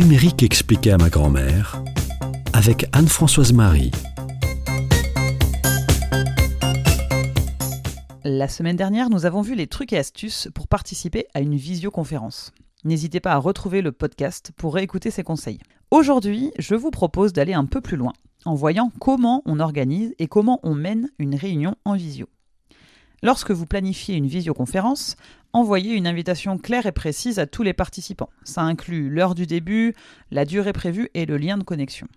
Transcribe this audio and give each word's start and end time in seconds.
numérique 0.00 0.42
expliqué 0.42 0.92
à 0.92 0.96
ma 0.96 1.10
grand-mère 1.10 1.82
avec 2.54 2.86
Anne-Françoise 2.94 3.52
Marie. 3.52 3.90
La 8.24 8.48
semaine 8.48 8.76
dernière, 8.76 9.10
nous 9.10 9.26
avons 9.26 9.42
vu 9.42 9.54
les 9.54 9.66
trucs 9.66 9.92
et 9.92 9.98
astuces 9.98 10.48
pour 10.54 10.68
participer 10.68 11.26
à 11.34 11.40
une 11.40 11.54
visioconférence. 11.54 12.52
N'hésitez 12.82 13.20
pas 13.20 13.32
à 13.32 13.36
retrouver 13.36 13.82
le 13.82 13.92
podcast 13.92 14.52
pour 14.56 14.74
réécouter 14.74 15.10
ces 15.10 15.22
conseils. 15.22 15.58
Aujourd'hui, 15.90 16.50
je 16.58 16.74
vous 16.74 16.90
propose 16.90 17.34
d'aller 17.34 17.52
un 17.52 17.66
peu 17.66 17.82
plus 17.82 17.98
loin 17.98 18.14
en 18.46 18.54
voyant 18.54 18.90
comment 19.00 19.42
on 19.44 19.60
organise 19.60 20.14
et 20.18 20.28
comment 20.28 20.60
on 20.62 20.74
mène 20.74 21.10
une 21.18 21.34
réunion 21.34 21.74
en 21.84 21.94
visio. 21.94 22.26
Lorsque 23.22 23.50
vous 23.50 23.66
planifiez 23.66 24.16
une 24.16 24.26
visioconférence, 24.26 25.16
envoyez 25.52 25.94
une 25.94 26.06
invitation 26.06 26.56
claire 26.56 26.86
et 26.86 26.92
précise 26.92 27.38
à 27.38 27.46
tous 27.46 27.62
les 27.62 27.74
participants. 27.74 28.30
Ça 28.44 28.62
inclut 28.62 29.10
l'heure 29.10 29.34
du 29.34 29.46
début, 29.46 29.94
la 30.30 30.44
durée 30.44 30.72
prévue 30.72 31.10
et 31.14 31.26
le 31.26 31.36
lien 31.36 31.58
de 31.58 31.64
connexion. 31.64 32.08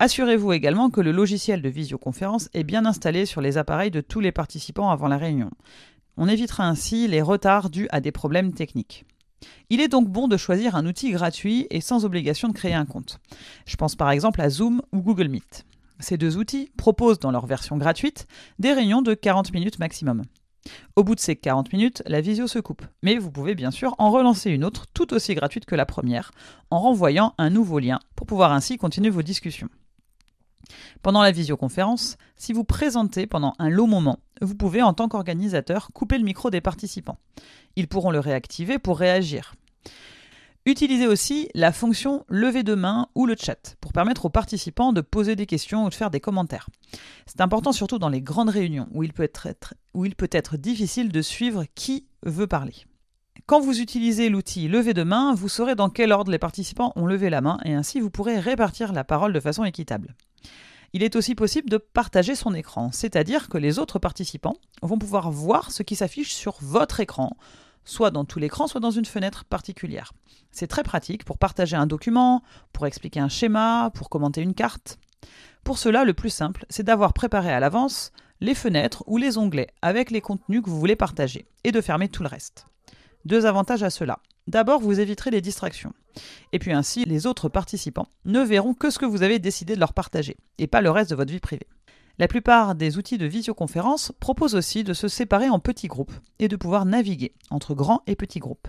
Assurez-vous 0.00 0.52
également 0.52 0.90
que 0.90 1.00
le 1.00 1.12
logiciel 1.12 1.62
de 1.62 1.68
visioconférence 1.68 2.50
est 2.54 2.62
bien 2.62 2.86
installé 2.86 3.26
sur 3.26 3.40
les 3.40 3.58
appareils 3.58 3.90
de 3.90 4.00
tous 4.00 4.20
les 4.20 4.30
participants 4.30 4.90
avant 4.90 5.08
la 5.08 5.16
réunion. 5.16 5.50
On 6.16 6.28
évitera 6.28 6.68
ainsi 6.68 7.08
les 7.08 7.22
retards 7.22 7.70
dus 7.70 7.88
à 7.90 8.00
des 8.00 8.12
problèmes 8.12 8.52
techniques. 8.52 9.06
Il 9.70 9.80
est 9.80 9.88
donc 9.88 10.08
bon 10.08 10.28
de 10.28 10.36
choisir 10.36 10.76
un 10.76 10.86
outil 10.86 11.10
gratuit 11.10 11.66
et 11.70 11.80
sans 11.80 12.04
obligation 12.04 12.48
de 12.48 12.52
créer 12.52 12.74
un 12.74 12.86
compte. 12.86 13.18
Je 13.66 13.76
pense 13.76 13.96
par 13.96 14.10
exemple 14.10 14.40
à 14.40 14.50
Zoom 14.50 14.82
ou 14.92 15.00
Google 15.00 15.28
Meet. 15.28 15.64
Ces 16.00 16.16
deux 16.16 16.36
outils 16.36 16.70
proposent 16.76 17.18
dans 17.18 17.30
leur 17.30 17.46
version 17.46 17.76
gratuite 17.76 18.26
des 18.58 18.72
réunions 18.72 19.02
de 19.02 19.14
40 19.14 19.52
minutes 19.52 19.78
maximum. 19.78 20.22
Au 20.96 21.04
bout 21.04 21.14
de 21.14 21.20
ces 21.20 21.36
40 21.36 21.72
minutes, 21.72 22.02
la 22.06 22.20
visio 22.20 22.46
se 22.46 22.58
coupe, 22.58 22.84
mais 23.02 23.18
vous 23.18 23.30
pouvez 23.30 23.54
bien 23.54 23.70
sûr 23.70 23.94
en 23.98 24.10
relancer 24.10 24.50
une 24.50 24.64
autre 24.64 24.86
tout 24.92 25.14
aussi 25.14 25.34
gratuite 25.34 25.64
que 25.64 25.74
la 25.74 25.86
première, 25.86 26.30
en 26.70 26.80
renvoyant 26.80 27.34
un 27.38 27.50
nouveau 27.50 27.78
lien 27.78 27.98
pour 28.16 28.26
pouvoir 28.26 28.52
ainsi 28.52 28.76
continuer 28.76 29.10
vos 29.10 29.22
discussions. 29.22 29.68
Pendant 31.02 31.22
la 31.22 31.30
visioconférence, 31.30 32.16
si 32.36 32.52
vous 32.52 32.64
présentez 32.64 33.26
pendant 33.26 33.54
un 33.58 33.70
long 33.70 33.86
moment, 33.86 34.18
vous 34.42 34.54
pouvez 34.54 34.82
en 34.82 34.92
tant 34.92 35.08
qu'organisateur 35.08 35.90
couper 35.94 36.18
le 36.18 36.24
micro 36.24 36.50
des 36.50 36.60
participants. 36.60 37.18
Ils 37.76 37.88
pourront 37.88 38.10
le 38.10 38.20
réactiver 38.20 38.78
pour 38.78 38.98
réagir. 38.98 39.54
Utilisez 40.68 41.06
aussi 41.06 41.48
la 41.54 41.72
fonction 41.72 42.26
lever 42.28 42.62
de 42.62 42.74
main 42.74 43.08
ou 43.14 43.24
le 43.24 43.36
chat 43.40 43.74
pour 43.80 43.94
permettre 43.94 44.26
aux 44.26 44.28
participants 44.28 44.92
de 44.92 45.00
poser 45.00 45.34
des 45.34 45.46
questions 45.46 45.86
ou 45.86 45.88
de 45.88 45.94
faire 45.94 46.10
des 46.10 46.20
commentaires. 46.20 46.68
C'est 47.24 47.40
important 47.40 47.72
surtout 47.72 47.98
dans 47.98 48.10
les 48.10 48.20
grandes 48.20 48.50
réunions 48.50 48.86
où 48.92 49.02
il 49.02 49.14
peut 49.14 49.22
être, 49.32 50.56
difficile 50.58 51.10
de 51.10 51.22
suivre 51.22 51.64
qui 51.74 52.04
veut 52.22 52.46
parler. 52.46 52.74
Quand 53.46 53.60
vous 53.60 53.80
utilisez 53.80 54.28
l'outil 54.28 54.68
lever 54.68 54.92
de 54.92 55.04
main, 55.04 55.32
vous 55.34 55.48
saurez 55.48 55.74
dans 55.74 55.88
quel 55.88 56.12
ordre 56.12 56.30
les 56.30 56.38
participants 56.38 56.92
ont 56.96 57.06
levé 57.06 57.30
la 57.30 57.40
main 57.40 57.56
et 57.64 57.72
ainsi 57.72 57.98
vous 57.98 58.10
pourrez 58.10 58.38
répartir 58.38 58.92
la 58.92 59.04
parole 59.04 59.32
de 59.32 59.40
façon 59.40 59.64
équitable. 59.64 60.16
Il 60.92 61.02
est 61.02 61.16
aussi 61.16 61.34
possible 61.34 61.70
de 61.70 61.78
partager 61.78 62.34
son 62.34 62.52
écran, 62.52 62.90
c'est-à-dire 62.92 63.48
que 63.48 63.56
les 63.56 63.78
autres 63.78 63.98
participants 63.98 64.58
vont 64.82 64.98
pouvoir 64.98 65.30
voir 65.30 65.72
ce 65.72 65.82
qui 65.82 65.96
s'affiche 65.96 66.34
sur 66.34 66.56
votre 66.60 67.00
écran, 67.00 67.38
soit 67.88 68.10
dans 68.10 68.24
tout 68.24 68.38
l'écran, 68.38 68.66
soit 68.66 68.80
dans 68.80 68.90
une 68.90 69.04
fenêtre 69.04 69.44
particulière. 69.44 70.12
C'est 70.52 70.66
très 70.66 70.82
pratique 70.82 71.24
pour 71.24 71.38
partager 71.38 71.76
un 71.76 71.86
document, 71.86 72.42
pour 72.72 72.86
expliquer 72.86 73.20
un 73.20 73.28
schéma, 73.28 73.90
pour 73.94 74.10
commenter 74.10 74.42
une 74.42 74.54
carte. 74.54 74.98
Pour 75.64 75.78
cela, 75.78 76.04
le 76.04 76.14
plus 76.14 76.30
simple, 76.30 76.66
c'est 76.68 76.82
d'avoir 76.82 77.12
préparé 77.12 77.50
à 77.50 77.60
l'avance 77.60 78.12
les 78.40 78.54
fenêtres 78.54 79.02
ou 79.06 79.16
les 79.16 79.38
onglets 79.38 79.68
avec 79.82 80.10
les 80.10 80.20
contenus 80.20 80.62
que 80.62 80.70
vous 80.70 80.78
voulez 80.78 80.96
partager, 80.96 81.46
et 81.64 81.72
de 81.72 81.80
fermer 81.80 82.08
tout 82.08 82.22
le 82.22 82.28
reste. 82.28 82.66
Deux 83.24 83.46
avantages 83.46 83.82
à 83.82 83.90
cela. 83.90 84.20
D'abord, 84.46 84.80
vous 84.80 85.00
éviterez 85.00 85.30
les 85.30 85.40
distractions. 85.40 85.92
Et 86.52 86.58
puis 86.58 86.72
ainsi, 86.72 87.04
les 87.04 87.26
autres 87.26 87.48
participants 87.48 88.08
ne 88.24 88.40
verront 88.40 88.74
que 88.74 88.90
ce 88.90 88.98
que 88.98 89.06
vous 89.06 89.22
avez 89.22 89.38
décidé 89.38 89.74
de 89.74 89.80
leur 89.80 89.92
partager, 89.92 90.36
et 90.58 90.66
pas 90.66 90.82
le 90.82 90.90
reste 90.90 91.10
de 91.10 91.16
votre 91.16 91.32
vie 91.32 91.40
privée. 91.40 91.66
La 92.18 92.26
plupart 92.26 92.74
des 92.74 92.98
outils 92.98 93.18
de 93.18 93.26
visioconférence 93.26 94.12
proposent 94.18 94.56
aussi 94.56 94.82
de 94.82 94.92
se 94.92 95.06
séparer 95.06 95.48
en 95.48 95.60
petits 95.60 95.86
groupes 95.86 96.12
et 96.40 96.48
de 96.48 96.56
pouvoir 96.56 96.84
naviguer 96.84 97.32
entre 97.50 97.74
grands 97.74 98.02
et 98.08 98.16
petits 98.16 98.40
groupes. 98.40 98.66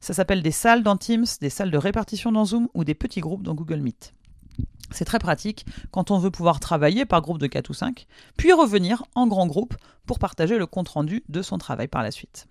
Ça 0.00 0.12
s'appelle 0.12 0.42
des 0.42 0.50
salles 0.50 0.82
dans 0.82 0.98
Teams, 0.98 1.24
des 1.40 1.48
salles 1.48 1.70
de 1.70 1.78
répartition 1.78 2.30
dans 2.30 2.44
Zoom 2.44 2.68
ou 2.74 2.84
des 2.84 2.94
petits 2.94 3.20
groupes 3.20 3.42
dans 3.42 3.54
Google 3.54 3.80
Meet. 3.80 4.12
C'est 4.90 5.06
très 5.06 5.18
pratique 5.18 5.64
quand 5.90 6.10
on 6.10 6.18
veut 6.18 6.30
pouvoir 6.30 6.60
travailler 6.60 7.06
par 7.06 7.22
groupe 7.22 7.38
de 7.38 7.46
4 7.46 7.70
ou 7.70 7.74
5, 7.74 8.06
puis 8.36 8.52
revenir 8.52 9.04
en 9.14 9.26
grand 9.26 9.46
groupe 9.46 9.74
pour 10.04 10.18
partager 10.18 10.58
le 10.58 10.66
compte-rendu 10.66 11.24
de 11.30 11.40
son 11.40 11.56
travail 11.56 11.88
par 11.88 12.02
la 12.02 12.10
suite. 12.10 12.46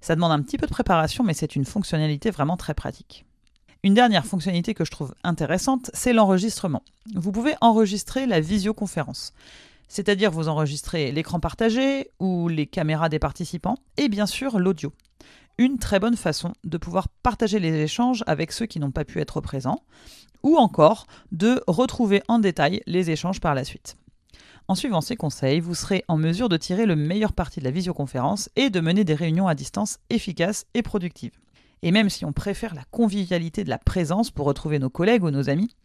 Ça 0.00 0.14
demande 0.14 0.32
un 0.32 0.42
petit 0.42 0.56
peu 0.56 0.66
de 0.66 0.72
préparation, 0.72 1.24
mais 1.24 1.34
c'est 1.34 1.56
une 1.56 1.66
fonctionnalité 1.66 2.30
vraiment 2.30 2.56
très 2.56 2.74
pratique. 2.74 3.26
Une 3.82 3.92
dernière 3.92 4.24
fonctionnalité 4.24 4.72
que 4.72 4.86
je 4.86 4.90
trouve 4.90 5.14
intéressante, 5.24 5.90
c'est 5.92 6.14
l'enregistrement. 6.14 6.82
Vous 7.14 7.32
pouvez 7.32 7.54
enregistrer 7.60 8.24
la 8.24 8.40
visioconférence. 8.40 9.34
C'est-à-dire 9.88 10.30
vous 10.30 10.48
enregistrez 10.48 11.12
l'écran 11.12 11.40
partagé 11.40 12.10
ou 12.20 12.48
les 12.48 12.66
caméras 12.66 13.08
des 13.08 13.18
participants 13.18 13.76
et 13.96 14.08
bien 14.08 14.26
sûr 14.26 14.58
l'audio. 14.58 14.92
Une 15.58 15.78
très 15.78 16.00
bonne 16.00 16.16
façon 16.16 16.52
de 16.64 16.78
pouvoir 16.78 17.08
partager 17.08 17.60
les 17.60 17.74
échanges 17.74 18.24
avec 18.26 18.50
ceux 18.50 18.66
qui 18.66 18.80
n'ont 18.80 18.90
pas 18.90 19.04
pu 19.04 19.20
être 19.20 19.40
présents 19.40 19.82
ou 20.42 20.56
encore 20.56 21.06
de 21.32 21.62
retrouver 21.66 22.22
en 22.28 22.38
détail 22.38 22.80
les 22.86 23.10
échanges 23.10 23.40
par 23.40 23.54
la 23.54 23.64
suite. 23.64 23.96
En 24.66 24.74
suivant 24.74 25.00
ces 25.00 25.16
conseils, 25.16 25.60
vous 25.60 25.74
serez 25.74 26.04
en 26.08 26.16
mesure 26.16 26.48
de 26.48 26.56
tirer 26.56 26.86
le 26.86 26.96
meilleur 26.96 27.34
parti 27.34 27.60
de 27.60 27.64
la 27.64 27.70
visioconférence 27.70 28.48
et 28.56 28.70
de 28.70 28.80
mener 28.80 29.04
des 29.04 29.14
réunions 29.14 29.46
à 29.46 29.54
distance 29.54 29.98
efficaces 30.08 30.66
et 30.72 30.82
productives. 30.82 31.38
Et 31.82 31.90
même 31.90 32.08
si 32.08 32.24
on 32.24 32.32
préfère 32.32 32.74
la 32.74 32.84
convivialité 32.90 33.62
de 33.62 33.68
la 33.68 33.76
présence 33.78 34.30
pour 34.30 34.46
retrouver 34.46 34.78
nos 34.78 34.88
collègues 34.88 35.22
ou 35.22 35.30
nos 35.30 35.50
amis, 35.50 35.76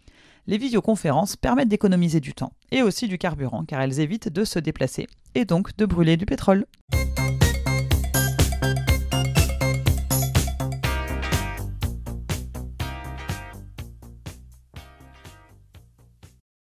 les 0.47 0.57
visioconférences 0.57 1.35
permettent 1.35 1.69
d'économiser 1.69 2.19
du 2.19 2.33
temps 2.33 2.53
et 2.72 2.81
aussi 2.81 3.07
du 3.07 3.17
carburant 3.17 3.66
car 3.66 3.81
elles 3.81 4.00
évitent 4.00 4.29
de 4.29 4.44
se 4.44 4.59
déplacer 4.59 5.07
et 5.35 5.45
donc 5.45 5.75
de 5.77 5.85
brûler 5.85 6.17
du 6.17 6.25
pétrole. 6.25 6.66